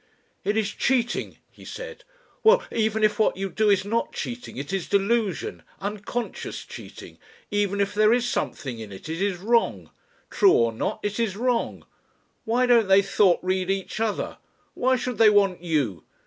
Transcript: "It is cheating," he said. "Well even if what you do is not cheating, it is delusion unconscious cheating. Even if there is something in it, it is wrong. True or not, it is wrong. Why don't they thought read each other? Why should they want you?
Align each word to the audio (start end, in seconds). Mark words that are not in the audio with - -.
"It 0.43 0.57
is 0.57 0.71
cheating," 0.73 1.37
he 1.51 1.63
said. 1.63 2.03
"Well 2.43 2.63
even 2.71 3.03
if 3.03 3.19
what 3.19 3.37
you 3.37 3.51
do 3.51 3.69
is 3.69 3.85
not 3.85 4.13
cheating, 4.13 4.57
it 4.57 4.73
is 4.73 4.89
delusion 4.89 5.61
unconscious 5.79 6.65
cheating. 6.65 7.19
Even 7.51 7.79
if 7.79 7.93
there 7.93 8.11
is 8.11 8.27
something 8.27 8.79
in 8.79 8.91
it, 8.91 9.07
it 9.09 9.21
is 9.21 9.37
wrong. 9.37 9.91
True 10.31 10.53
or 10.53 10.71
not, 10.73 11.01
it 11.03 11.19
is 11.19 11.37
wrong. 11.37 11.85
Why 12.45 12.65
don't 12.65 12.87
they 12.87 13.03
thought 13.03 13.41
read 13.43 13.69
each 13.69 13.99
other? 13.99 14.39
Why 14.73 14.95
should 14.95 15.19
they 15.19 15.29
want 15.29 15.61
you? 15.61 16.03